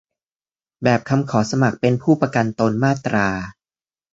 [0.83, 3.27] แบบคำขอสมัครเป็นผู้ประกันตนมาตรา